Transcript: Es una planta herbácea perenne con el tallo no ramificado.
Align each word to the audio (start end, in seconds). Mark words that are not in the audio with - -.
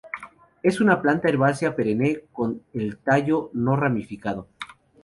Es 0.63 0.81
una 0.81 0.99
planta 0.99 1.29
herbácea 1.29 1.75
perenne 1.75 2.23
con 2.33 2.63
el 2.73 2.97
tallo 2.97 3.51
no 3.53 3.75
ramificado. 3.75 4.47